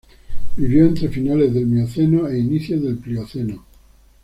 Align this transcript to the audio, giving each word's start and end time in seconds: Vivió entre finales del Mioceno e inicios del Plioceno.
Vivió 0.57 0.87
entre 0.87 1.09
finales 1.09 1.53
del 1.53 1.67
Mioceno 1.67 2.27
e 2.27 2.39
inicios 2.39 2.81
del 2.81 2.97
Plioceno. 2.97 3.63